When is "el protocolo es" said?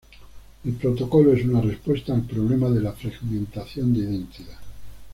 0.65-1.45